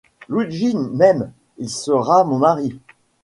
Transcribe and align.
Luigi 0.29 0.73
m’aime, 0.75 1.31
il 1.59 1.69
sera 1.69 2.23
mon 2.23 2.39
mari. 2.39 2.73